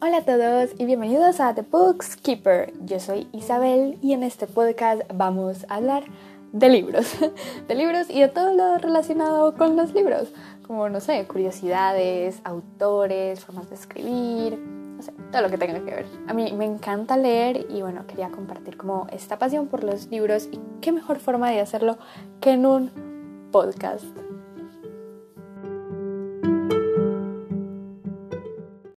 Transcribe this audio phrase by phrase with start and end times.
[0.00, 2.72] Hola a todos y bienvenidos a The Books Keeper.
[2.84, 6.04] Yo soy Isabel y en este podcast vamos a hablar
[6.52, 7.16] de libros,
[7.68, 10.32] de libros y de todo lo relacionado con los libros,
[10.64, 15.90] como no sé, curiosidades, autores, formas de escribir, no sé, todo lo que tenga que
[15.90, 16.06] ver.
[16.28, 20.48] A mí me encanta leer y bueno, quería compartir como esta pasión por los libros
[20.52, 21.98] y qué mejor forma de hacerlo
[22.40, 24.04] que en un podcast.